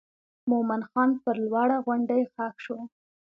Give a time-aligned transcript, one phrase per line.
[0.49, 2.77] مومن خان پر لوړه غونډۍ ښخ شو.